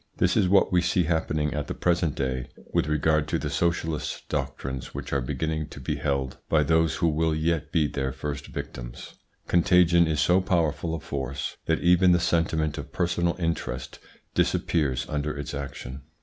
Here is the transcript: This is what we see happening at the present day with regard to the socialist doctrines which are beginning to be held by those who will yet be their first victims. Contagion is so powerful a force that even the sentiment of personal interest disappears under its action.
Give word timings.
This 0.17 0.35
is 0.35 0.49
what 0.49 0.71
we 0.71 0.81
see 0.81 1.03
happening 1.03 1.53
at 1.53 1.67
the 1.67 1.75
present 1.75 2.15
day 2.15 2.47
with 2.73 2.87
regard 2.87 3.27
to 3.27 3.37
the 3.37 3.51
socialist 3.51 4.27
doctrines 4.29 4.95
which 4.95 5.13
are 5.13 5.21
beginning 5.21 5.67
to 5.67 5.79
be 5.79 5.97
held 5.97 6.39
by 6.49 6.63
those 6.63 6.95
who 6.95 7.07
will 7.07 7.35
yet 7.35 7.71
be 7.71 7.85
their 7.87 8.11
first 8.11 8.47
victims. 8.47 9.13
Contagion 9.47 10.07
is 10.07 10.19
so 10.19 10.41
powerful 10.41 10.95
a 10.95 10.99
force 10.99 11.55
that 11.67 11.81
even 11.81 12.13
the 12.13 12.19
sentiment 12.19 12.79
of 12.79 12.91
personal 12.91 13.35
interest 13.37 13.99
disappears 14.33 15.05
under 15.07 15.37
its 15.37 15.53
action. 15.53 16.01